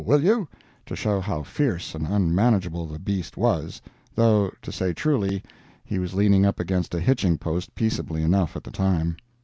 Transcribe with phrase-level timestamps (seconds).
[0.03, 0.47] will you!"
[0.83, 5.43] to show how fierce and unmanageable the beast was—though, to say truly,
[5.85, 9.15] he was leaning up against a hitching post peaceably enough at the time.